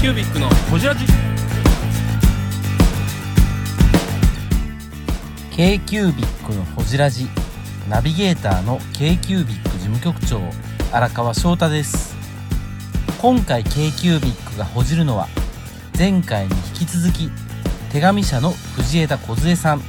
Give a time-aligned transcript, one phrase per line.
[0.00, 1.04] キュービックのホジラジ
[5.54, 7.26] k q u b i c のほじラジ
[7.86, 10.40] ナビゲーターの k q u b i c 事務局長
[10.90, 12.16] 荒川翔太です。
[13.20, 15.28] 今回 k q u b i c がほじるのは
[15.98, 17.28] 前回に引き続き
[17.92, 19.82] 手紙社の藤枝梢さん。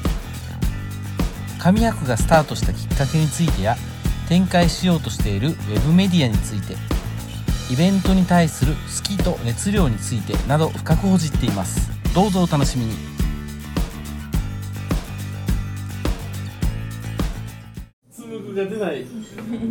[1.57, 3.77] 紙博がスタートしたきっかけについてや
[4.27, 6.90] 展開しようとしているウェブメディアについて
[7.71, 11.89] イベントに対する好きと熱量についてなど深くほじっています。
[12.13, 13.11] どうぞお楽しみに。
[18.53, 19.05] が出ない。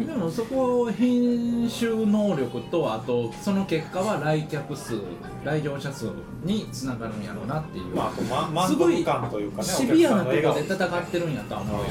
[0.06, 5.00] でもそこ編集能力とあとその結果は来客数
[5.44, 6.10] 来場者数
[6.44, 11.86] につながるんやろうなっていう、まあ、あと、ま、満すごい足感というかね、シビアなところで戦ってるんやとは思うよ。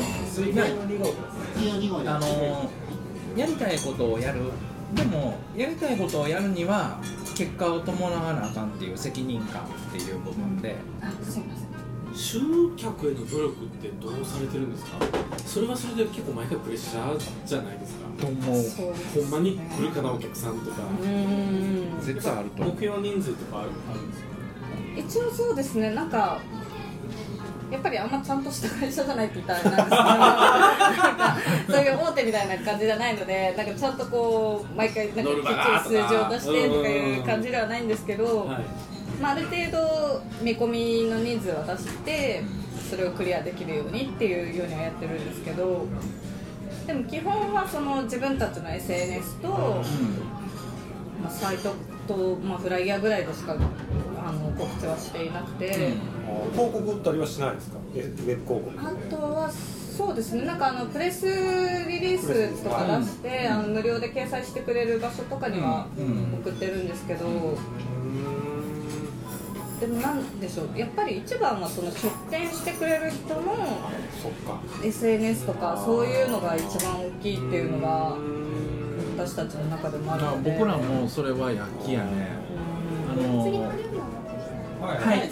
[2.06, 2.70] あの
[3.36, 4.42] やりたいことをやる
[4.94, 7.00] でもやりたいことをやるには
[7.36, 10.76] 結果を伴わなあかんっていう責任感っていう部分で
[12.14, 12.40] 集
[12.76, 14.98] 客への努力ってどうされてるんですか？
[15.46, 18.08] それはそれで結構毎回プレッシャーじゃないですか？
[18.20, 18.64] と思う。
[18.64, 20.78] そうほんまに来るかなお客さんとか。
[21.02, 22.00] うん。
[22.02, 22.76] 絶対あると思う。
[22.76, 24.30] 目標人数とかあるあるんですか？
[24.98, 25.92] 一応そうですね。
[25.92, 26.42] なんか
[27.72, 30.96] やっぱりあんまちゃんとした会社じゃないって言ったらなんで
[31.68, 38.58] すけどそういう大手みたいな感じじゃないので なんかちゃんとこう毎回なんかきっちり数字を出してとかいう感じではないんですけど、はい。
[39.22, 42.42] まあ、ある程度見込みの人数を出して
[42.90, 45.86] それをクリアできるようにっていうようにはやってるんですけど
[46.88, 49.84] でも基本はその自分たちの SNS と、
[51.22, 51.74] まあ、サイト
[52.08, 53.56] と、まあ、フライヤーぐらいでしか
[54.60, 55.72] 告知はしていなくて、
[56.54, 57.78] 広告打ったりはしないですか？
[57.96, 58.72] えウェブ広告。
[58.78, 60.44] あとはそうですね。
[60.46, 66.40] なんかあのプレスリリースとか出して、あの無料で掲載してくれる場所とかにはうん。
[66.42, 67.26] 送ってるんですけど、
[69.80, 70.78] でもなんでしょう。
[70.78, 73.80] やっぱり一番はその出店してくれる人の
[74.84, 78.16] SNS とかそういうのが一番大きいっていうのが
[79.18, 82.40] 私たちの中でもあるまあので僕らもそれは躍起やね。
[83.12, 83.72] あの
[84.96, 85.30] はい、はい。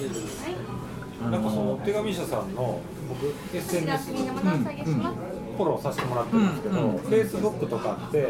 [1.25, 2.79] あなんかそのの手紙社さんの
[3.09, 6.97] 僕 SNS フォローさせてもらってるんですけど、うんうん。
[6.97, 8.27] Facebook とかって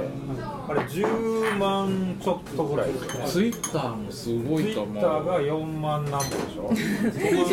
[0.70, 3.28] あれ10万ちょっとぐらいですよね。
[3.28, 4.96] ツイッターもすごいと思う。
[4.96, 6.62] Twitter が4万何本でしょ？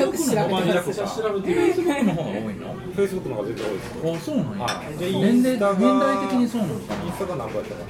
[0.01, 4.15] よく調べて5万ますて Facebook の方が多いの Facebook の方が全然多いですよ。
[4.15, 4.97] あそうなんや、はい。
[4.99, 7.03] で年齢年代的にそうなのかな。
[7.03, 7.81] インスタが何個やったか。
[7.83, 7.85] イ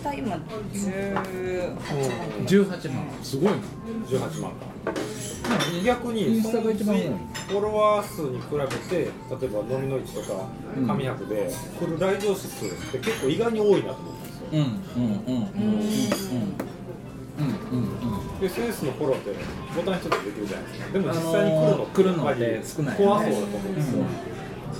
[0.00, 1.24] ンスタ今18万
[2.46, 3.04] 18万。
[3.22, 3.50] すごいな。
[3.50, 3.60] な
[4.08, 4.56] 18万か。
[5.84, 7.02] 逆にインスタが一番多い。
[7.48, 9.12] フォロワー数に比べて例え
[9.48, 10.46] ば飲みの市とか
[10.76, 14.46] うん紙博で来る来場者数って結構意外に多いなと思ったんですよ。
[14.52, 16.50] うんうんうんうんうん
[17.40, 19.30] うんうんで SNS のフォローって
[19.76, 20.92] ボタン一つでできるじゃないですか。
[20.92, 24.04] でもあのー実際に来るのって来るのって少ない怖そうだと思うんですよ、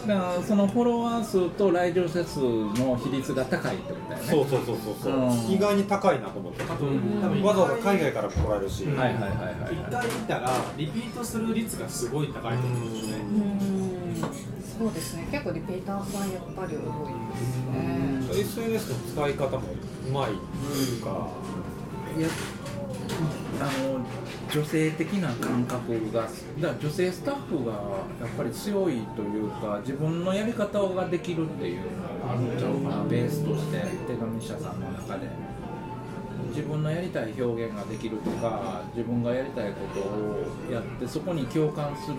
[0.07, 4.31] だからそのフォロワー数と来場者数の比率が高いってことだよね。
[4.31, 5.51] そうそうそうそうそう、うん。
[5.51, 6.63] 意外に高いなと思って。
[6.63, 13.25] あと多分わざわざ海外から来られるし、はいはいはいはい一回見たらリピートする率がすごい高いと思うんですよね。
[13.25, 14.81] うん。
[14.81, 15.29] そうですね。
[15.31, 18.41] 結構リピーターさんやっぱり多いですね。
[18.41, 19.63] SNS の使い方も
[20.09, 21.29] うまいというか、
[22.17, 22.29] いや
[23.61, 24.01] あの
[24.51, 26.27] 女性的な感覚が
[26.61, 27.79] だ女性スタッフがや
[28.27, 35.29] っぱり強いというか自分のやり方ができるっていうのがあるんちゃうかなベースとして手紙社さんの中で。
[36.51, 42.17] 自分のやりたい表現ができるとか自分がやりたいことをやってそこに共感する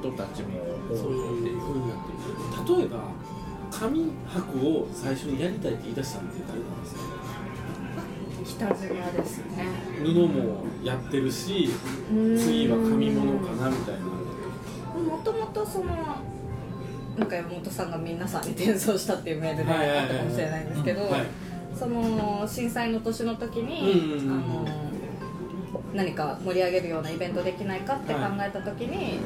[0.00, 0.60] 人たちも
[0.90, 1.58] 多いっていう。
[2.76, 2.98] う例えば
[3.70, 7.23] 紙箔を最初にやりたいって言い出したのって誰なんですか？
[8.44, 9.66] 北島ですね。
[10.02, 11.68] 布もやってるし
[12.36, 14.00] 次は紙物かなみたいな。
[14.00, 15.86] もともとその
[17.16, 21.26] なんか山本さんが皆さんに転送したっていうメールではいはいはいあったかもしれないんですけどはい。
[21.74, 24.64] その震災の年の時に、あの
[25.92, 29.18] 何か盛り上げるようなイベントできないかって考えた時に、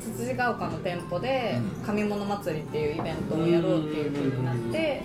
[0.00, 5.02] つつじが丘の店舗で紙物祭りっていうイベントをやろうっていう風になって、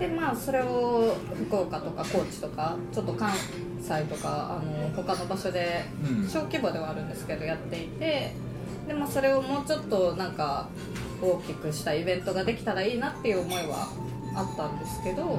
[0.00, 1.14] でまあそれを
[1.46, 3.30] 福岡とか高知とかちょっと関
[3.78, 6.28] 西とかあの他の場所でうん。
[6.28, 8.32] 小規模ではあるんですけどやっていて
[8.88, 10.68] で、まあ、それをもうちょっとなんか
[11.22, 13.88] 大きくしたイベントができたらいいなっていう思いは
[14.34, 15.38] あったんですけど、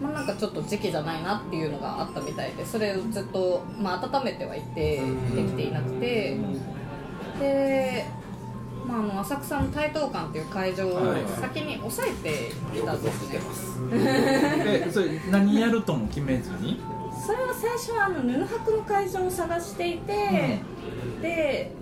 [0.00, 5.00] まあ、なんかちょっと時期じゃないなっていうのがあったみたいでそれをずっと、まあ、温めてはいて
[5.34, 6.38] できていなくて
[7.40, 8.06] で
[8.86, 11.22] まあ、あの浅草の台東館っていう会場をはい。
[11.40, 13.40] 先に押さえていたんですね、
[13.94, 16.80] えそれ何やるとも決めずに？
[17.26, 20.60] それは最初はあの布博の会場を探していて、
[21.20, 21.72] で、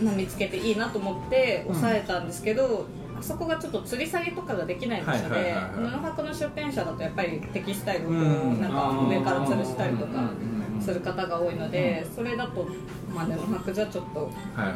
[0.00, 2.86] まあ、見つけていいなと思って押さえたんですけど、
[3.18, 12.66] あそこがちょっと吊り下げとかができない場所で、布博の出店者だとやっぱりテキスタイルをなんか上から吊るしたりとかうんうんうんする方が多いので、それだと、
[13.14, 14.74] まあ、布博じゃちょっとはいはいは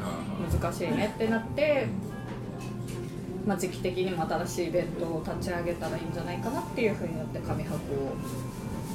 [0.51, 0.55] い。
[0.61, 1.87] 難しいねってなって、
[3.47, 8.15] まあ、時期的にも新しいイベントを立ち上げたらいいんじゃないかなっていうふうになって紙箱を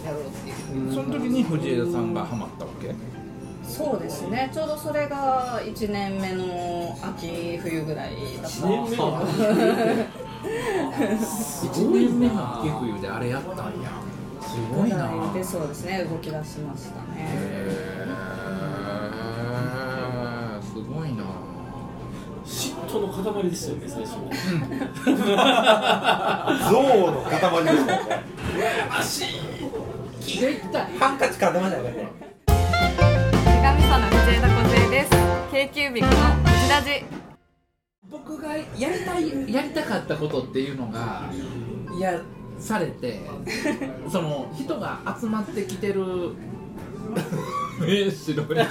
[0.06, 0.54] やろうってい
[0.90, 2.94] う、その時に藤枝さんがハマったわけ？
[3.68, 4.50] そうですね。
[4.54, 8.66] ちょうどそれが1年目の秋冬ぐらいだった。
[8.68, 8.96] んで
[11.20, 13.90] すけど1年目の秋冬であれやったんや
[14.58, 15.32] すごいな。
[15.34, 17.06] でそうですね動き出しましたね。
[17.16, 21.26] へーすごいな。
[22.44, 24.14] 嫉妬の塊ですよね最初。
[26.72, 26.82] 象
[27.12, 27.34] の塊
[27.66, 27.88] ですもん。
[27.88, 28.66] ね
[31.00, 32.08] ハンカチ買ってましたよね
[32.48, 32.54] 手
[33.62, 34.02] 紙さん。
[34.02, 35.10] の藤枝梢です
[35.52, 36.22] k キュービックの
[36.52, 37.06] 藤ラジ
[38.10, 41.30] 僕がやりたいやりたかったことっていうのが
[42.00, 42.20] や
[42.60, 43.22] されて
[44.12, 46.04] その人が集まってきてる。
[48.64, 48.68] い。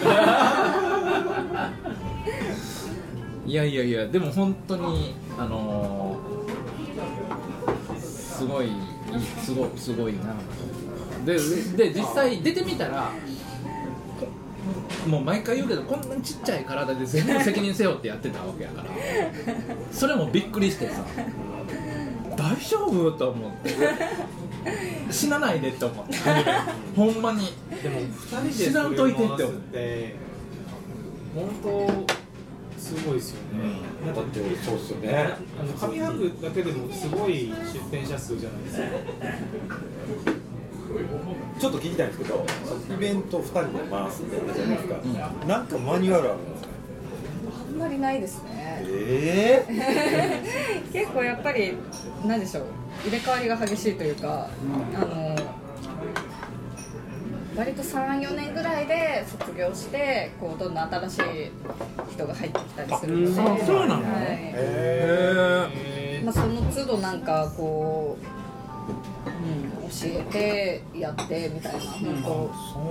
[3.50, 6.36] いやいやいやでも本当にあのー
[8.36, 8.66] すごい
[9.42, 10.34] すごすごいな。
[11.24, 11.38] で
[11.76, 13.10] でで実際出てみたら
[15.06, 18.88] もう毎回言うけどこんなちっちゃい体で全部責任背負ってやってたわけやから。
[19.90, 21.02] それもびっくりしてさ
[22.46, 23.70] 大丈夫と思って
[25.10, 26.16] 死なないでって思って
[26.94, 27.52] ほんまに。
[27.82, 30.14] でも2人で知らんといてって思うって
[31.34, 32.06] 本当
[32.80, 33.80] すごいですよね、
[34.14, 35.34] だってそうですよね。
[35.58, 38.84] あの紙博だけでもすごい出店者数じゃないですか。
[41.58, 42.46] ちょっと聞きたいんですけど
[42.94, 44.94] イベント2人で回すってじゃないですか、
[45.46, 46.68] なんかマニュアルあるんですか？
[47.70, 50.42] あんまりないですねええ
[50.92, 51.76] 結構やっぱり
[52.24, 52.64] 何でしょう。
[53.04, 54.48] 入れ替わりが激しいというか、
[54.94, 55.36] あの
[57.56, 61.22] 割と34年ぐらいで卒業してこうどんどん新しい
[62.12, 64.02] 人が入ってきたりするので、そうなの？
[64.02, 64.52] はい。
[64.54, 68.35] へまあ、その都度なんかこう、うん、
[68.86, 70.22] 教え
[70.92, 72.86] てやってみたいな本当、う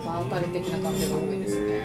[0.00, 1.82] ん、場当たり的な感じが多いですね。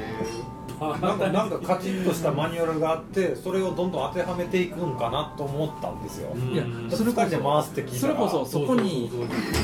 [0.79, 9.09] なんかなんかカチッとしたマニュアルがあってそれをどんどん当てはめていくんかなと思ったんですよ、いやそれ2人で回すって聞いたらそれこそそこに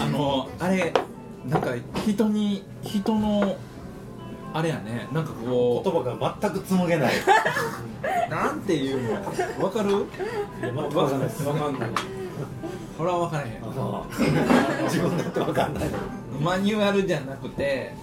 [0.01, 0.91] あのあれ
[1.47, 1.69] なんか
[2.07, 3.57] 人に人の
[4.55, 5.07] あれやね。
[5.11, 7.13] なんかこ言葉が全く紡げない。
[7.15, 7.19] う
[8.29, 9.03] なんていう
[9.59, 9.65] の？
[9.65, 9.89] わかる？
[9.89, 9.93] い
[10.61, 11.43] や全くわかんないです。
[11.47, 11.89] わかんない
[12.97, 13.61] ほらわからへん
[14.85, 15.83] 自分だってわかんない。
[16.41, 17.93] マニュアルじゃなくて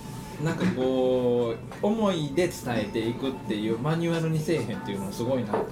[0.43, 5.67] なんかこう思いで伝えていくっていうマニュアルにせえへんっていうのすごいなと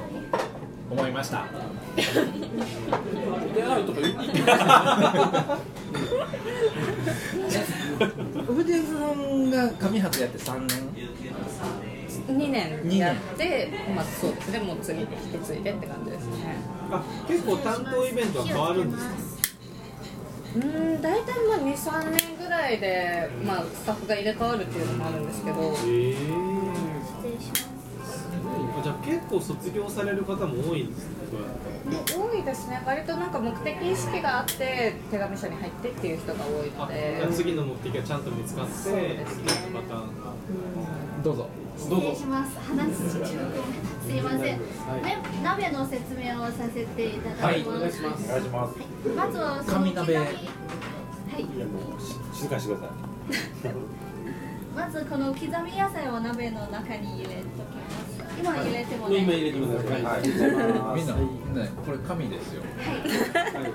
[0.90, 1.46] 思いました。
[3.54, 4.22] であるとか言って
[8.46, 10.68] 藤井さんが上博やって3年
[12.28, 16.57] ？2年やって、まあそうですね、もう次引き継いでって感じですね。
[16.90, 19.14] あ、結構担当イベントは変わるんですか？
[20.56, 26.16] うーん、大体まあ2、3年ぐらいで、まあ、スタッフが入れ替わるっていうのもあるんですけど、ええ
[28.82, 31.18] じゃあ結構卒業される方も多いんですね。
[31.90, 40.32] 多いですね、割となんか目的意識があって、手紙社に入ってっていう人が多いので、次の目的がちゃんと見つかって、そうですねパターンが。
[41.24, 41.48] どうぞ
[41.90, 42.56] どうぞ失礼します。
[42.58, 43.24] 話す中
[44.08, 44.40] すいません。
[44.40, 47.68] はい、鍋の説明をさせていただきます。
[47.68, 48.78] お願いしますお願いします。
[49.14, 50.32] まずはそ鍋はい。
[51.44, 52.94] いやもうし静かにしてくださ
[53.68, 53.74] い。
[54.74, 58.40] まずこの刻み野菜を鍋の中に入れときます。
[58.40, 59.18] 今入れてもね。
[59.18, 60.28] 今入れてくださいはい
[60.96, 61.08] みん
[61.54, 63.02] な、ね、これ紙ですよはい。
[63.02, 63.68] これ入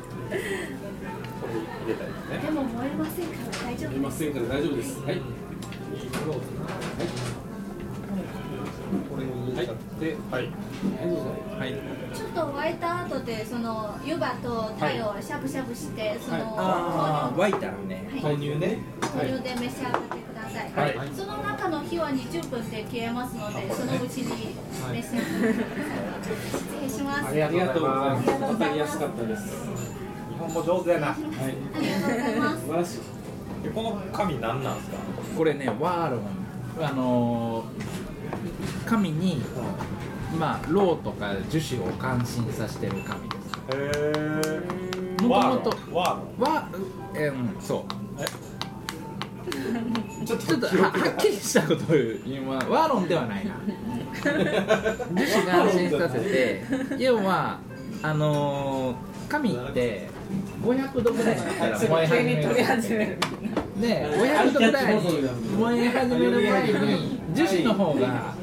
[1.90, 2.38] れたいですね。
[2.42, 3.98] でも燃えませんから大丈夫です。
[3.98, 5.22] いませんから大丈夫ですはい
[6.26, 7.53] これ
[8.94, 10.50] に入れちゃって、はい。
[11.60, 11.74] はい。
[12.14, 18.10] ちょっと沸いた後でその湯葉と鯛をしゃぶしゃぶしてそのああ沸いたらね。
[18.12, 18.22] はい。
[18.22, 18.80] 豆乳ね。
[19.02, 21.10] 豆乳で召し上がってください、はい。
[21.16, 25.18] その中の火は20分で消えますのでそのうちに召し上がってくださ
[26.32, 28.30] い、失礼しますありがとうございます。
[28.30, 29.42] わかりやすかったです。
[30.32, 31.08] 日本語上手やな。
[31.08, 31.18] はい。
[31.18, 32.36] ありがとうござい。
[32.36, 33.00] ます素晴らしい。
[33.64, 34.98] でこの紙何なんですか？
[35.38, 36.22] これねワーロン
[36.86, 38.03] あのー
[38.86, 39.42] 紙に
[40.38, 43.44] まあローとか樹脂を感心させてる紙です。
[43.78, 43.92] へ
[45.20, 46.68] えもともとワは
[47.16, 47.92] えうんそう。
[48.22, 48.26] ー
[50.26, 51.78] ちょっちょっとははっきりしたことを
[52.26, 53.54] 言うワーロンではないな。
[54.24, 54.46] 樹脂
[55.52, 56.64] 感心させて
[56.98, 57.60] 要は
[58.02, 58.96] あのー
[59.30, 60.08] 紙って
[60.64, 62.08] 500度ぐらいになったら燃え
[62.64, 63.18] 始める
[63.84, 68.34] で500度ぐらい燃え始める前に樹脂の方が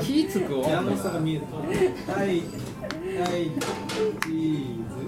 [0.00, 0.94] 火つく温度がはい
[2.16, 3.50] はい
[4.22, 4.98] チーズ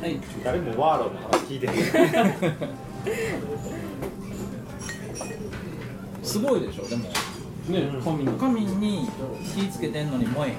[0.00, 0.18] はい。
[0.42, 1.74] 誰もワーロンの話聞いてへん
[6.22, 7.12] すごいでしょでもね
[8.02, 9.06] 紙の紙に
[9.54, 10.54] 火つけてんのに燃えへ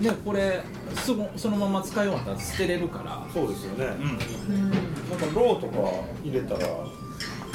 [0.00, 0.64] んでこれ
[0.96, 3.26] すぐそのまま使い終わったら捨てれるから。
[3.32, 4.70] そうですよね、うん。
[4.70, 5.90] なんかローとか
[6.24, 6.66] 入れたら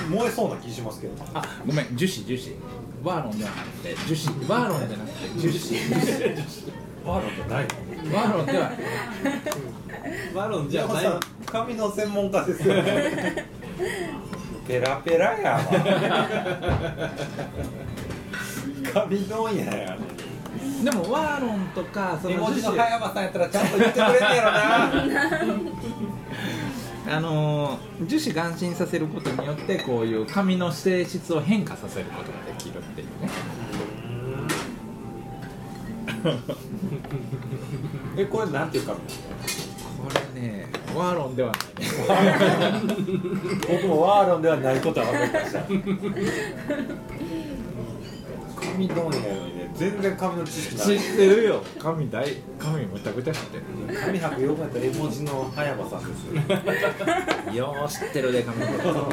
[0.10, 2.56] 燃えそうな気しますけどあごめん樹脂樹脂。
[3.04, 4.48] ワーロンではなくて樹脂。
[4.48, 6.42] ワーロンじゃなくて樹脂。
[7.06, 7.68] ワーロンじゃない。
[8.10, 8.78] のワーロンではない。
[10.34, 11.06] マロンじゃない。
[11.46, 13.46] 紙の専門家ですよね。
[14.68, 15.62] ペラペラやわ。
[18.94, 20.21] 紙問屋やね
[20.84, 24.92] でもワーロンとかそ絵文字の葉山さんやったらちゃんと言ってくれんねやろな。
[27.18, 33.30] あのー樹脂眼心させることによってこういう紙の性質を変化させることができるっていうね。
[38.18, 39.04] えこれなんていう紙こ
[40.36, 41.92] れねワーロンではないね。
[43.70, 45.62] 僕もワーロンではないことは分かりました。
[48.62, 49.48] 紙問屋やの？
[49.48, 49.51] にね
[49.82, 51.00] 全然紙の知識ない。
[51.00, 51.64] 知ってるよ。
[51.80, 52.24] 紙大
[52.60, 53.64] 紙むちゃくちゃ知ってる。
[54.00, 57.66] 紙博よくやったら絵文字の葉山さんですよ。
[57.66, 59.12] よう知ってるで紙のこと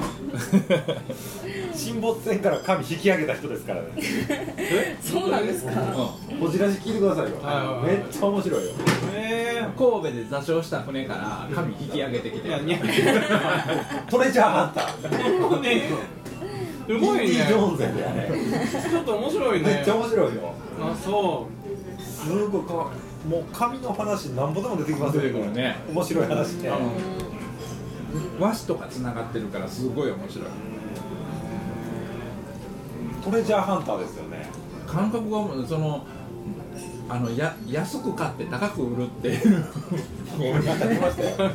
[1.74, 3.88] 沈没船から紙引き上げた人ですからね。
[5.00, 5.72] そうなんですか？
[6.38, 7.36] こじらし聞いてくださいよ。
[7.42, 7.96] はいはいはい。
[7.96, 8.70] めっちゃ面白いよ。
[9.14, 12.48] え神戸で座礁した船から紙引き上げてきて。
[14.10, 15.40] トレジャーハンター。
[15.40, 15.56] も
[16.88, 17.46] すごいね。
[17.46, 19.66] ちょっと面白いね。
[19.66, 20.54] めっちゃ面白いよ。
[20.80, 21.46] あそ
[22.00, 22.62] すごい。
[22.62, 22.72] か
[23.28, 25.22] もう紙の話なんぼでも出てきますよ。
[25.22, 25.76] ね。
[25.92, 26.70] 面白い話ね
[28.40, 30.48] 和紙とかつながってるからすごい面白い。
[33.22, 34.46] トレジャーハンターですよね。
[34.86, 36.06] 感覚がその
[37.10, 39.66] あのや安く買って高く売るっていう。
[40.38, 40.96] ごめんなさい。
[40.96, 41.50] 来ましたよ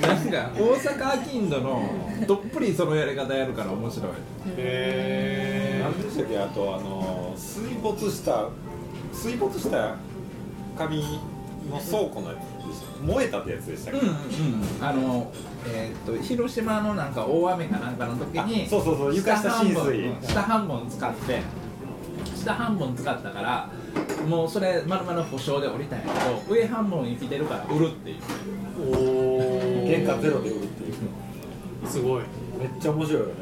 [0.00, 1.82] なんか大阪アキンドの
[2.26, 4.12] どっぷりそのやり方やるから面白い。
[4.56, 6.38] へ何でしたっけ？
[6.38, 8.48] あとあの水没した
[9.12, 9.96] 水没した
[10.76, 10.98] 紙
[11.70, 14.16] の倉庫のやつでした燃えたってやつでしたっけ、うんうん
[14.80, 15.32] あの
[15.66, 20.10] えーっと広島のなんか大雨かなんかの時にあそうそうそう床下浸水。
[20.22, 21.42] 下半分うん下半分使って
[22.36, 23.70] 下半分使ったから
[24.28, 28.16] もうそれまるまる保証で降りたんやけど上半分生きてるから売るっていう。
[28.76, 29.33] おお
[29.86, 30.94] 原価ゼロで売るっていう。
[31.86, 32.22] すごい。
[32.58, 33.34] めっちゃ面白いよね。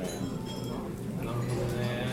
[1.19, 1.41] なるほど
[1.79, 2.07] ね。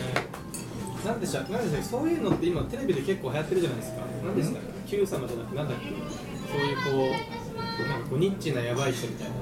[1.04, 1.40] なんでした？
[1.40, 1.82] なんでした？
[1.82, 4.00] そういうのって今テレビで結構流行ってるじゃないですか。
[4.24, 4.58] なんでした？
[4.58, 5.86] っけ Q 様じゃなくてなんだっけ？
[5.86, 7.16] そういうこ
[7.56, 9.34] うなんかこうニッチなヤバい人みたいな。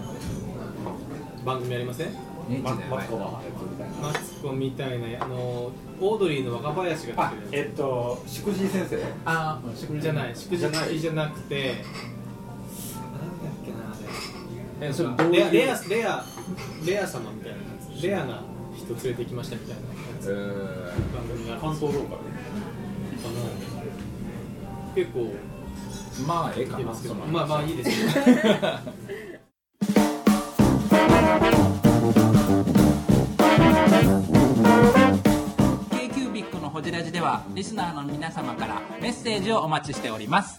[1.44, 2.08] 番組ありません？
[2.62, 3.96] マツコのやつみたいな。
[4.08, 5.36] マツコみたいなあの
[6.00, 8.98] オードリーの若林があ出てえっとしくじい先生。
[9.24, 10.34] あつじゃない。
[10.36, 11.84] しくじじゃないじゃなくて
[14.80, 16.24] えそれどういうレアレアレア
[16.84, 17.64] レア様みたいなや
[17.98, 18.02] つ。
[18.02, 18.42] レアな
[18.76, 19.88] 人連れてきましたみたいなや
[20.20, 21.14] えつー。
[21.14, 22.22] 番組が関東ローカルあ
[23.32, 23.40] の
[24.94, 25.34] 結構
[26.26, 27.96] まあええか見てますけなまあまあいいですよ
[35.90, 40.58] 「k q b i c のほじラジ」ではリスナーの皆様からメッセージをお待ちしております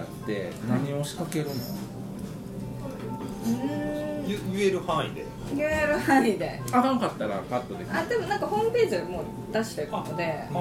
[0.00, 1.54] アって何を仕掛けるの？
[4.26, 5.24] 言言える範囲で。
[5.56, 6.60] 言える範囲で。
[6.72, 7.96] あかんかったらカットできる。
[7.96, 10.44] あでもなんかホームページでもう出してるので。
[10.50, 10.52] う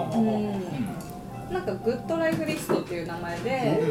[1.52, 1.54] ん。
[1.54, 3.82] なんかグッドライフリストっていう名前で、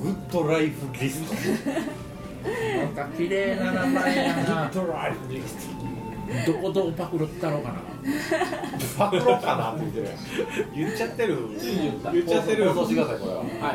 [0.00, 1.34] グッドライフリスト。
[2.94, 4.70] なんか綺麗な名前やな。
[6.46, 7.80] どこどこパクるったろうかな。
[8.96, 10.08] パクろうかなって言ってる。
[10.74, 11.38] 言っちゃってる。
[12.12, 12.72] 言っちゃってる。
[12.72, 13.38] 放送してくださいこれは。
[13.40, 13.50] はい。
[13.50, 13.74] まあ、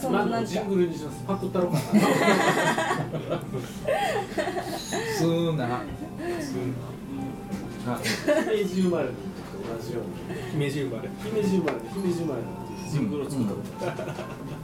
[0.00, 1.82] そのまなんかあジングルにしますパクったろうかな
[5.18, 5.24] す。
[5.24, 5.80] ーなあ
[7.98, 9.16] 姫路生まれの同
[9.82, 10.10] じように
[10.52, 12.48] 姫路生まれ姫路生まれで姫路生まれの
[12.84, 13.62] 時ジングルを作ったこと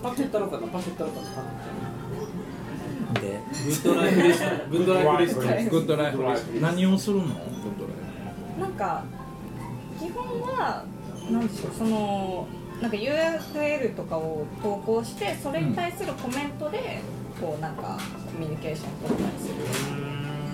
[0.03, 1.49] パクったろうかなパクったろうかなパク
[3.11, 6.23] ったでグッドライフレストグッドライフレストグッドライフ
[6.61, 7.11] 何をす。
[7.11, 7.35] るのグッ
[7.79, 7.93] ドラ
[8.59, 9.05] イなんか
[9.99, 10.85] 基本は
[11.31, 12.47] なんでしょうその
[12.81, 17.01] なんか URL とかを投稿してそれに対するコメントで、
[17.41, 17.99] こうなんか
[18.33, 19.55] コミュニケーション取ったりする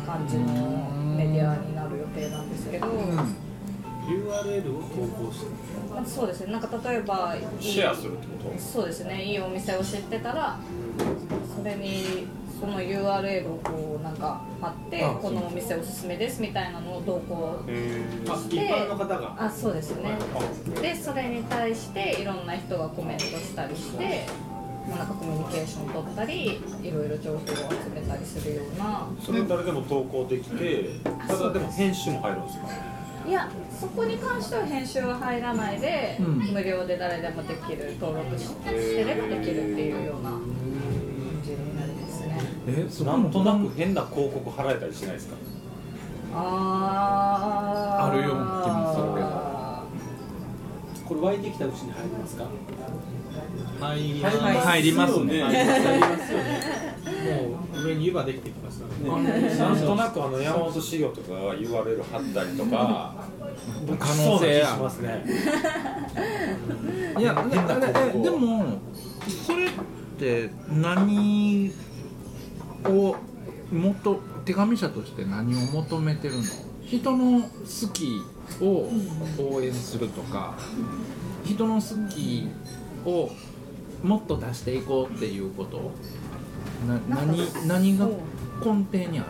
[0.07, 0.45] 感じの
[1.17, 4.89] メディアになる予定なんですけど、URL を投
[5.25, 5.47] 稿して
[5.95, 6.53] まあそうですね。
[6.53, 8.59] なんか例えばいいシェアするってこと？
[8.59, 9.23] そうですね。
[9.23, 10.59] いいお店を知ってたら
[11.57, 12.27] それに
[12.61, 19.37] その URL をこうなんか貼ってあこのお店おすすめですみたいなのを投稿あ一般の方が。
[19.39, 20.17] あそうですね。
[20.81, 24.27] でそれに対していろんな人がコメントしたりして、
[24.89, 27.55] まあ、なんかコミュニケーション取ったりいろいろ情報を集
[27.95, 29.09] めたりするような。
[29.21, 30.91] それ誰でも投稿できて
[31.27, 32.69] ただでも編集も入るんですか？
[33.27, 36.39] いやそこに関しては編集は入らないで、うん。
[36.53, 40.31] 無料で誰でもできる登録ししてればできるっていうような
[42.67, 45.35] えそなんとなく変な広告貼られたりしないですか？
[46.35, 48.13] あー。
[48.13, 49.45] あるような気もするけど
[51.09, 52.45] これ湧いてきたうちに入りますか？
[53.81, 55.43] 入りはい入りますね。
[55.43, 56.45] 入りますよね。
[57.75, 58.93] もう上に湯葉できてきましたね。
[59.59, 63.15] なんとなくあの山本資料とかが URL 貼ったりとか。
[63.99, 65.25] 可能性やしますね。
[67.19, 68.21] いや変な広告を。
[68.21, 68.65] えでも
[69.47, 69.69] それっ
[70.19, 71.71] て何
[72.87, 73.17] を
[73.73, 76.43] もっと手紙者として何を求めてるの？
[76.85, 77.49] 人の好
[77.93, 78.21] き
[78.61, 78.91] を
[79.39, 80.55] 応援するとか
[81.45, 82.47] 人の好き
[83.07, 83.31] を
[84.03, 85.93] もっと出していこうっていうこと？
[86.87, 89.29] な何何が根底にある？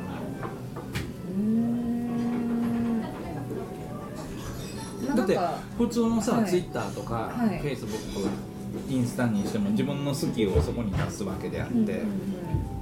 [5.08, 5.38] のだって
[5.78, 6.50] 普通のさ、はい。
[6.50, 7.58] ツイッターとか、はい。
[7.60, 12.73] フェイスブックインスタにしても自分の好きをそこに出すわけであって、うんうんうん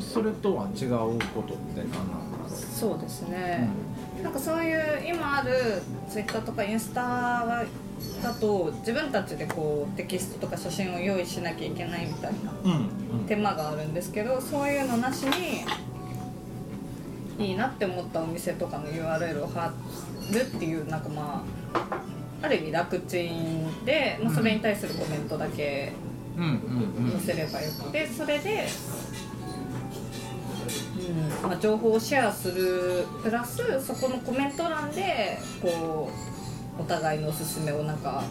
[0.00, 0.90] それとは違う
[1.34, 3.68] ことって何なのそうですね、
[4.22, 7.64] なんかそういう今あるツイッターとかインスタ
[8.22, 13.26] だと自分たちでこうテキストとか写真を用意しなきゃいけないみたいなうんうん。
[13.26, 15.64] 手間があるんですけどそういうのなしに
[17.38, 19.72] いいなって思ったお店とかの URL を貼
[20.32, 22.00] るっていうなんかまあ
[22.42, 25.92] ある意味楽ちんで、まあ、それに対するコメントだけ
[26.36, 27.12] うんうんうん。
[27.12, 28.66] 載せればよくてそれで、
[31.08, 31.50] うん。
[31.50, 36.10] まあ、情報をシェアするプラスそこのコメント欄でこ
[36.78, 38.24] うお互いのおすすめをなんか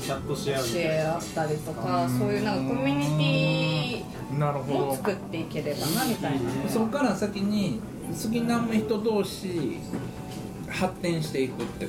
[0.00, 0.60] チャットシたいな。
[0.60, 4.04] ェアったりとかそういうなんかコミュニ
[4.38, 6.38] なるティをほ作っていければなみたいな。
[6.62, 6.68] ど。
[6.68, 9.78] そこから先に好きな人同士
[10.68, 11.88] 発展していくって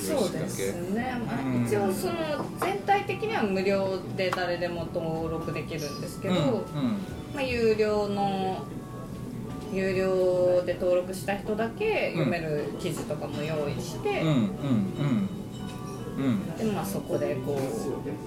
[0.00, 1.62] そうですね、まうん。
[1.62, 2.14] あ、一応その
[2.60, 6.52] 全体的には無料で誰でも登録できるんですけど、うんうん。
[7.34, 8.64] まあ、有料の
[9.72, 14.34] 有料で登録した人だけ読める記事とかも用意して、うんうん
[16.16, 16.56] うん。
[16.56, 17.58] でまあ、そこでこう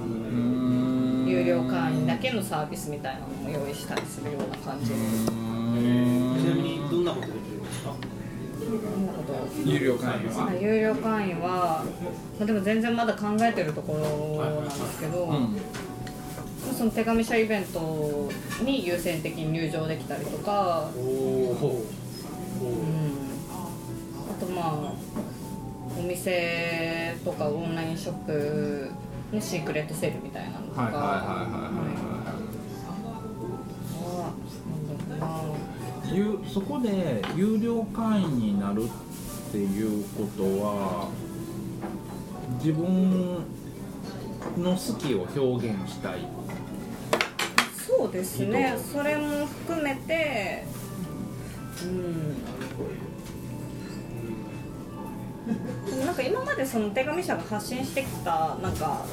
[0.03, 1.25] うん。
[1.27, 4.89] 有料会員だけのサービスみたいなのも用意したりするような感じ。
[4.89, 7.93] で、ちなみにどんなことできるんですか？
[8.59, 8.65] そ
[8.99, 9.33] んなこと？
[9.69, 10.33] 有料会員は？
[10.45, 11.85] まあ有料会員は、
[12.39, 15.55] まあ、でも全然まだ考えてるところなんですけど、うん
[16.79, 18.31] その手紙社イベント
[18.63, 21.51] に優先的に入場できたりとか、うん、
[24.31, 24.93] あとまあ
[25.99, 28.91] お店とかオンラインショップ
[29.33, 32.49] のシークレットセールみたいなのとか、はいはいはいはい
[36.51, 41.09] そこで有料会員になるっていうことは
[42.57, 43.45] 自分
[44.57, 46.48] の好きを表現したい
[48.09, 48.75] そうですね。
[48.91, 50.63] それも含めて
[51.83, 52.35] うん。
[56.05, 59.05] なんか今までその手紙社が発信してきたなんか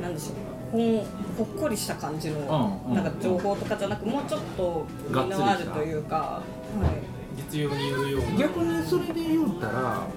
[0.00, 0.36] なんでしょう
[0.72, 0.98] ほん
[1.38, 2.96] ほっこりした感じのうんうん。
[2.96, 8.30] なんか情報とかじゃなくもうちょっと身のあるというか、はい、実用によるような。
[8.36, 10.08] 逆にそれで言うたら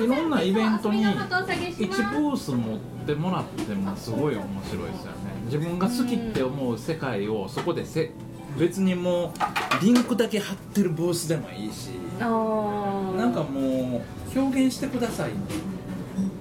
[0.00, 8.10] いろんなイベントに1ブース持ってもらってもすごい面白いですよね自分が好きって思う世界をそこでせ
[8.58, 9.32] 別にも
[9.80, 14.02] うリンクだけ貼ってるブースでもいいしなんかも
[14.34, 15.32] う表現してください。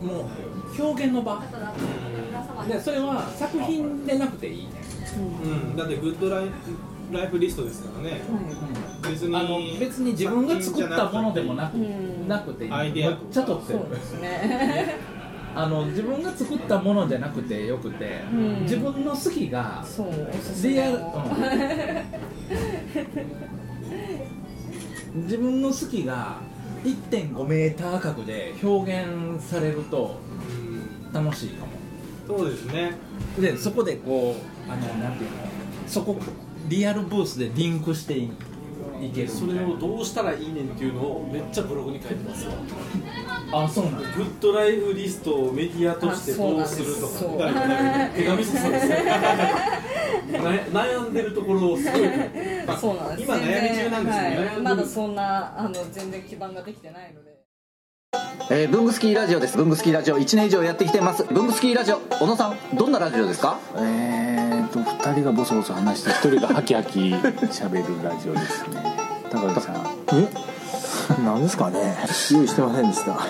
[0.04, 0.30] も
[0.78, 1.42] う表現の場。
[2.68, 4.64] でそれは作品でなくていい。
[4.66, 4.70] ね
[5.44, 6.52] うん、だってグッドライフ
[7.12, 8.22] ライフリストですからね。
[9.04, 12.28] 別にあの別に自分が作ったものでもなくうん。
[12.28, 12.72] なくていい。
[12.72, 13.80] アイデアめっちゃ撮ってる。
[13.80, 14.98] そうですね
[15.56, 18.62] あの自分が作ったものじゃなくてよくて、うん。
[18.64, 19.86] 自分の好きが
[20.64, 21.14] リアル、を
[25.14, 25.24] うん。
[25.24, 26.38] 自分の好きが
[26.84, 30.20] 1.5メーター角で表現されると
[31.14, 31.72] 楽しいかも。
[32.28, 32.94] そうですね。
[33.40, 34.36] でそこでこ
[34.68, 35.38] うあのなんていうの
[35.88, 36.18] そこ
[36.70, 38.30] リアルブースでリンクしてい
[39.02, 42.52] いけるそれをどうしたらいいねんっていうのをめっちゃブログに書いてますよ
[43.54, 47.48] あそうなんグッドライフリストをメディアとしてどうするとそうか
[48.16, 48.88] 手紙そうです
[50.72, 52.02] 悩んでるところをすごい
[52.80, 53.24] そうなんです。
[53.24, 54.38] 今悩み中なんですよね。
[54.48, 57.32] はい、まだそんなあの全然基盤ができてないので。
[58.50, 59.58] えー、ブングスキーラジオです。
[59.58, 61.24] ブングスキーラジオ1年以上やってきてます。
[61.30, 63.58] ブングスキーラジオ小野さんどんなラジオですか？
[63.76, 68.82] えーと2人がボソボソ話して1人がハキハキ喋るラジオですね。
[69.30, 69.76] 高木さん。
[70.14, 70.51] え？
[71.24, 71.98] なんですかね。
[72.32, 73.14] 用意してませんでした。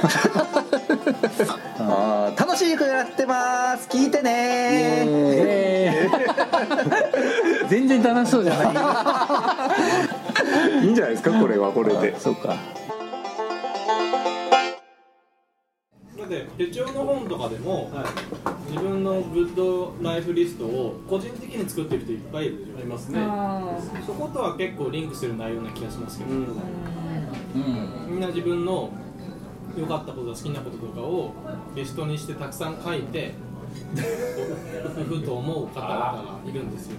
[1.80, 3.88] あー楽しくやってます。
[3.90, 6.08] 聞いてね。
[7.70, 8.64] 全然楽しそうじゃな
[10.82, 10.86] い。
[10.86, 12.20] いいんじゃないですかこれはこれで。
[12.20, 12.56] そうか。
[16.20, 17.90] だって手帳の本とかでも、
[18.70, 22.52] 自分のグッドライフリストを個人的に作ってる人いっぱいい
[22.86, 23.20] ますね。
[23.22, 27.11] あそことは結構リンクする内容な気がしますけど、うんうん
[28.10, 28.90] みんな自分の
[29.78, 31.34] 良かったこと好きなこととかを
[31.76, 33.34] リストにしてたくさん書いて
[34.96, 36.98] ふふと思う方々がいるんですよ。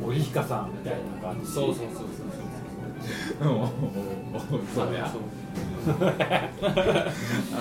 [0.00, 1.46] 森彦さんみたいな感じ？
[1.52, 2.06] そうそうそうそう
[4.74, 4.94] そう。
[4.94, 5.22] や そう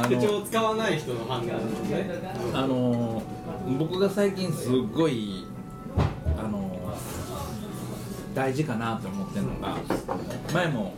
[0.01, 2.09] あ 手帳使わない人の判断なんですね。
[2.53, 3.21] あの
[3.77, 5.45] 僕が最近すっごい
[8.39, 9.75] 大事かなと思ってるのが
[10.53, 10.93] 前も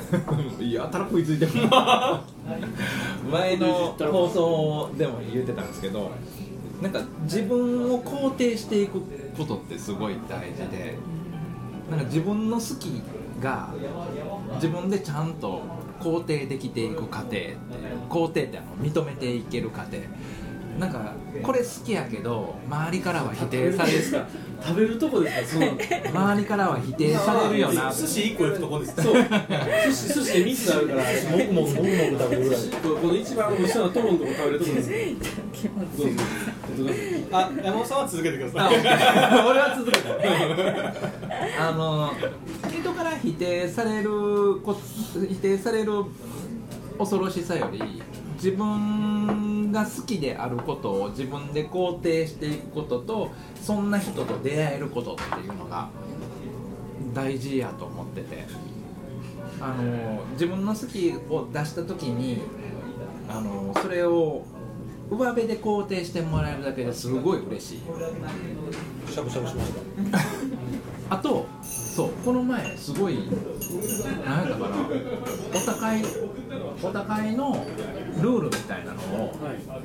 [0.58, 1.52] やたら食いついてる。
[3.30, 6.10] 前の放送でも言ってたんですけど
[6.80, 9.02] なんか自分を肯定していく
[9.36, 10.96] ことってすごい大事で
[11.90, 13.02] なんか自分の好き
[13.42, 13.68] が
[14.54, 15.60] 自分でちゃんと
[16.00, 17.36] 肯定できていく過程
[18.08, 19.98] 肯定ってあの認めていける過程
[20.78, 21.12] なんか
[21.42, 23.98] これ好きやけど周りからは否定される。
[24.60, 25.64] 食べるとこですか？
[25.64, 25.78] その
[26.12, 27.92] 周りからは否定されるよな。
[27.92, 28.94] 寿司1個行くとこです。
[29.02, 29.14] そう。
[29.14, 32.62] 寿司寿司で3つあるからもぐもぐもぐもぐ食べるぐらい。
[32.62, 34.90] ここの一番後ろのトロンとこ食べるとこです
[36.78, 36.92] どうぞ。
[37.32, 38.78] あ山本さんは続けてくだあさい。
[39.46, 42.12] 俺は続けたあの
[42.80, 44.10] 人から否定される
[44.64, 44.76] こ
[45.28, 45.92] 否定される
[46.98, 48.02] 恐ろしさより
[48.34, 55.88] 自分が好きであることを自分で肯定していくこととそんな人と出会えることっていうのが
[57.14, 58.68] 大事やと思ってて。
[59.60, 62.40] あの自分の好きを出した時に
[63.28, 64.44] あのそれを
[65.10, 67.78] 上辺で肯定してもらえるだけですごい嬉しい。
[69.10, 70.18] しゃぶしゃぶしました。
[71.16, 71.37] あと
[72.28, 73.20] この前すごい
[74.22, 74.76] 何やったかな
[75.54, 76.04] お互い
[76.82, 77.64] お互いの
[78.20, 79.34] ルールみたいなのを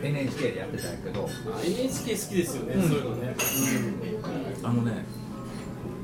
[0.04, 1.30] NHK でやってたんやけど
[1.64, 2.90] NHK 好きですよね、うん。
[2.90, 3.36] そういうのね、
[4.62, 5.06] あのね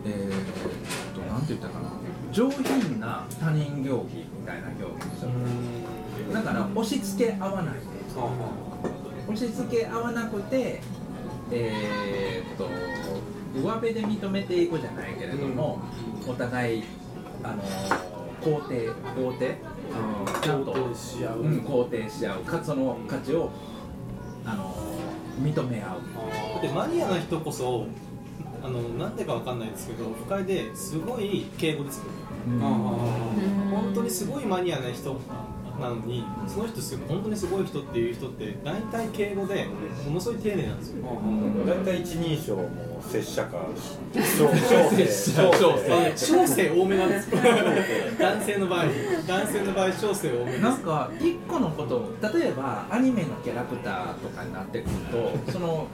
[0.06, 1.91] えー、っとなんて言ったかな。
[2.32, 7.75] 上品な他人行儀みたいな表現でしょだから押し付け合わない。
[9.28, 10.80] 押し付け合わなくて
[11.52, 12.69] えー、っと
[13.55, 15.79] 上辺で認めていくじゃないけれども、
[16.27, 16.83] お互い
[17.43, 17.63] あの
[18.41, 19.57] 肯定肯定？
[20.41, 21.39] ちゃんと肯定し合う。
[21.39, 22.39] うん、肯定し合う。
[22.43, 23.49] かその価値を
[24.45, 24.75] あの
[25.41, 26.01] 認め合う。
[26.53, 27.88] だってマニアな人こそ
[28.62, 32.12] あのなんでかわかんないですけど不快ですごい敬語ですよね。
[32.59, 35.19] 本当にすごいマニアな人
[35.79, 39.65] なのにその人すごい本当にすごい人っていう人って大体敬語で
[40.05, 41.03] ものすごい丁寧なんですよ。
[41.65, 43.57] 大体一人称も拙者か
[44.13, 44.47] 小
[45.77, 47.37] 生小生多めなんですよ。
[48.19, 48.85] 男性の場合
[49.27, 50.57] 男性の場合小生多め。
[50.59, 54.89] なんか一個のことを例えばアニメのキャラクターとかになってくる
[55.45, 55.87] とその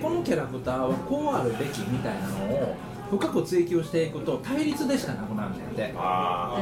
[0.00, 2.76] このキャラクターはこうあるべきみたいなのを
[3.10, 6.56] 深く追求していくと対立でしかなくなるんだってあ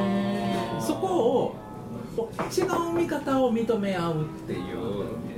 [0.79, 1.70] そこをお
[2.15, 4.59] 違う見方を認め合うっていう、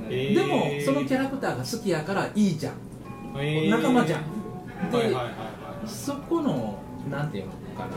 [0.08, 0.34] えー。
[0.34, 2.74] でもそのキャラクターが好きやからいいじゃん、
[3.36, 3.70] えー。
[3.70, 4.90] 仲間じゃん。
[4.90, 5.88] で、はいはいはいはい。
[5.88, 6.78] そこの
[7.10, 7.96] なんていうのかな、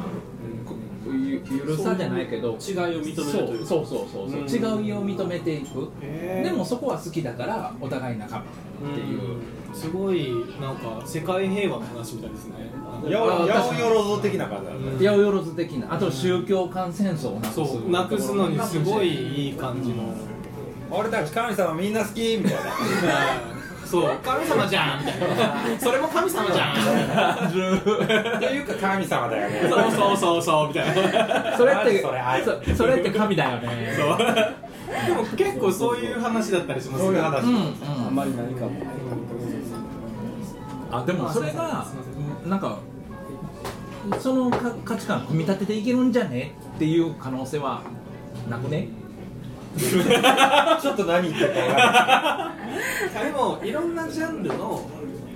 [0.66, 2.50] こゆゆるさじゃないけど。
[2.50, 3.66] 違いを認めるというか。
[3.66, 4.84] そうそうそうそう、うん。
[4.84, 6.50] 違いを認めていく、へー。
[6.50, 8.46] でもそこは好きだからお互い仲間っ
[8.94, 9.40] ていう、
[9.78, 12.72] すごいなんか世界平和の話みたいですね。
[13.04, 14.62] 八百八百万的な感
[14.98, 15.94] じ的な。
[15.94, 20.14] あと宗教間戦争をなくすそうなくすのにすごいいい感じの、
[20.90, 23.58] 俺たち神様みんな好きみたいな。
[23.88, 25.80] そう神様じゃんみたいな。
[25.80, 27.48] それも神様じゃん。
[27.48, 29.62] っていうか神様だよね。
[29.70, 31.56] そうそうそうそうみたいな。
[31.56, 33.96] それってそそそれって神だよね。
[33.96, 34.18] そう。
[35.08, 37.44] でも結構そういう話だったりしますそういう話。
[37.44, 37.74] うんうん。
[38.08, 38.72] あんまり何かも
[40.92, 41.86] あでもそれが
[42.46, 42.80] なんか
[44.20, 47.82] そのか価値観組み立てていけるんじゃねっていう可能性は
[48.50, 48.88] なくね？
[49.78, 52.54] ちょっと何言ってるか
[53.02, 54.90] 分かでもいろんなジャンルの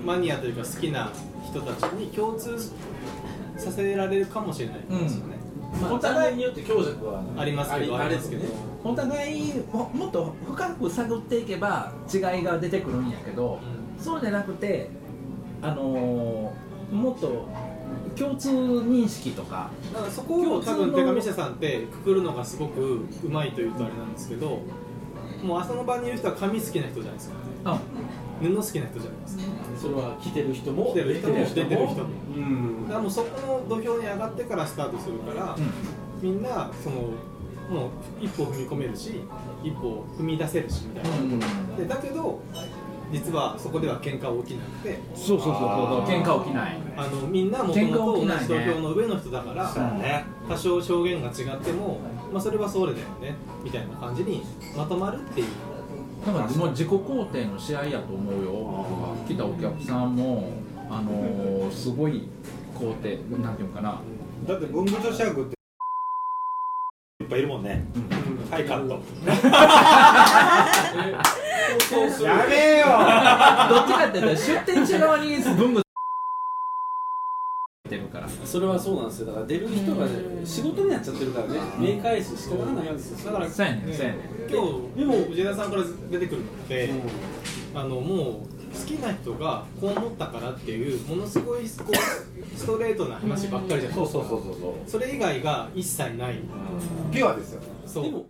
[0.05, 1.11] マニアというか好きな
[1.47, 2.57] 人たちに共通
[3.57, 5.37] させられるかもしれないですよね、
[5.91, 7.97] お互いによって強弱はありますけど。
[7.97, 8.45] あすけど
[8.83, 13.59] お互いももっと深く探っていけば違いが出てくるんやけど、
[13.99, 14.89] そうじゃなくて
[15.61, 17.47] あのーもっと
[18.17, 24.61] 共通認識とかだかそこを多分手紙社さんってくくるのがすごくうまいというとあれなんですけど
[25.41, 27.79] もうその場にいる人は紙好きな人じゃないですかあ
[28.41, 29.43] 布好きな人じゃないですか
[29.81, 35.55] それは来てる人も来てる人も出てる人もうんだからもうそこの土俵に上がってからスタートするから、
[36.21, 36.95] みんなその
[37.69, 39.21] もう一歩踏み込めるし
[39.63, 42.39] 一歩踏み出せるしみたいな、でだけど
[43.11, 44.99] 実はそこでは喧嘩は起きなくて。
[45.15, 45.57] そうそうそうそ
[45.97, 46.01] う。
[46.05, 46.77] 喧嘩起きない。
[46.97, 50.25] あのみんなもともと同じ土俵の上の人だからそうね。
[50.47, 51.99] 多少表現が違っても、
[52.31, 54.43] まあ、それはそれだよねみたいな感じに
[54.75, 55.47] まとまるっていう。
[56.25, 58.85] だからもう自己肯定の試合やと思うよ。
[59.27, 60.49] 来たお客さんも
[60.89, 62.27] あのーすごい
[62.77, 63.99] 肯定なんていうのかな。
[64.47, 65.55] だって文具女子役って
[67.21, 67.85] いっぱいいるもんね、
[68.49, 68.99] はいカット
[72.23, 72.85] やめえよ。
[73.69, 75.81] どっちかって言ったら出店者側に文具
[77.91, 78.29] てるから。
[78.29, 79.27] それはそうなんですよ。
[79.27, 80.11] だから出る人がね
[80.45, 81.59] 仕事になっちゃってるからね。
[81.77, 83.31] 目返し仕方がないんですよ。
[83.31, 84.05] だからそうやねんそう。
[84.05, 84.21] やねん。
[84.49, 84.61] 今
[84.95, 86.89] 日でも藤枝さんから出てくるのって、
[87.75, 94.19] あのもう好きな人がこう思ったからっていうものすごいこうストレートな話ばっかりじゃないですか。
[94.19, 94.89] そうそうそうそう。
[94.89, 96.39] それ以外が一切ない。
[97.11, 97.61] ピュアですよ。
[97.85, 98.25] そう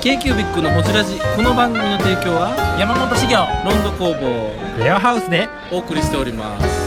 [0.00, 1.18] k q b i c のホジラジ。
[1.36, 5.48] この番組の提供は山本資源ロンド工房レアハウスで。
[5.70, 6.81] お送りしております